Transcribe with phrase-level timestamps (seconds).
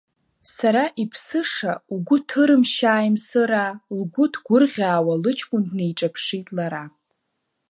[0.55, 6.83] Сара иԥсыша, угәы ҭырымшьааи Мсыраа, лгәы ҭгәырӷьаауа лыҷкәын днеиҿаԥшит лара.